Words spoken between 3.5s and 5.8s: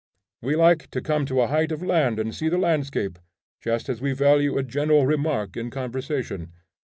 just as we value a general remark in